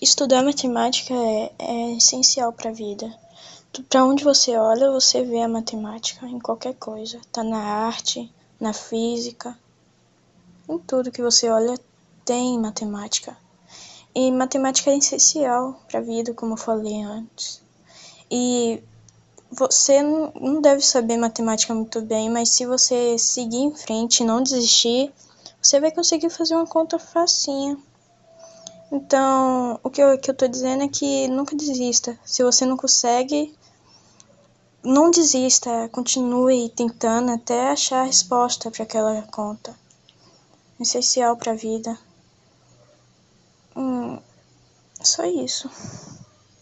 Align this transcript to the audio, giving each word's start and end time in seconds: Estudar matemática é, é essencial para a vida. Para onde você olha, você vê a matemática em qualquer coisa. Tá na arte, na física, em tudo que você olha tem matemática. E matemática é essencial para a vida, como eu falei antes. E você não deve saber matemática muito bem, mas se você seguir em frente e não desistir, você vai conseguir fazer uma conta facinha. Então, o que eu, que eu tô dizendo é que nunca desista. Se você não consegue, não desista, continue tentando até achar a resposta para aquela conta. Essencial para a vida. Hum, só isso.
Estudar 0.00 0.42
matemática 0.42 1.14
é, 1.14 1.52
é 1.58 1.92
essencial 1.96 2.52
para 2.52 2.70
a 2.70 2.72
vida. 2.72 3.12
Para 3.88 4.04
onde 4.04 4.22
você 4.22 4.56
olha, 4.56 4.90
você 4.90 5.24
vê 5.24 5.40
a 5.40 5.48
matemática 5.48 6.26
em 6.26 6.38
qualquer 6.38 6.74
coisa. 6.74 7.20
Tá 7.32 7.42
na 7.42 7.58
arte, 7.58 8.30
na 8.60 8.72
física, 8.72 9.58
em 10.68 10.78
tudo 10.78 11.10
que 11.10 11.22
você 11.22 11.48
olha 11.48 11.74
tem 12.24 12.58
matemática. 12.58 13.36
E 14.14 14.30
matemática 14.30 14.90
é 14.90 14.98
essencial 14.98 15.80
para 15.88 16.00
a 16.00 16.02
vida, 16.02 16.34
como 16.34 16.52
eu 16.52 16.58
falei 16.58 17.02
antes. 17.02 17.62
E 18.30 18.82
você 19.50 20.02
não 20.02 20.60
deve 20.60 20.82
saber 20.82 21.16
matemática 21.16 21.74
muito 21.74 22.00
bem, 22.02 22.30
mas 22.30 22.50
se 22.50 22.66
você 22.66 23.18
seguir 23.18 23.58
em 23.58 23.74
frente 23.74 24.20
e 24.20 24.26
não 24.26 24.42
desistir, 24.42 25.12
você 25.60 25.80
vai 25.80 25.90
conseguir 25.90 26.30
fazer 26.30 26.54
uma 26.54 26.66
conta 26.66 26.98
facinha. 26.98 27.76
Então, 28.94 29.80
o 29.82 29.88
que 29.88 30.02
eu, 30.02 30.18
que 30.18 30.30
eu 30.30 30.34
tô 30.34 30.46
dizendo 30.46 30.84
é 30.84 30.88
que 30.88 31.26
nunca 31.26 31.56
desista. 31.56 32.18
Se 32.26 32.42
você 32.44 32.66
não 32.66 32.76
consegue, 32.76 33.56
não 34.84 35.10
desista, 35.10 35.88
continue 35.88 36.68
tentando 36.68 37.32
até 37.32 37.70
achar 37.70 38.02
a 38.02 38.04
resposta 38.04 38.70
para 38.70 38.82
aquela 38.82 39.22
conta. 39.22 39.74
Essencial 40.78 41.38
para 41.38 41.52
a 41.52 41.56
vida. 41.56 41.98
Hum, 43.74 44.18
só 45.00 45.24
isso. 45.24 45.70